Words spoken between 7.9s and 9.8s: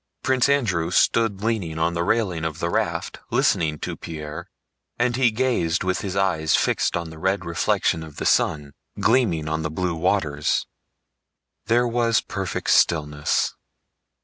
of the sun gleaming on the